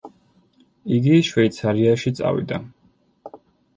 [0.95, 2.61] იგი შვეიცარიაში წავიდა.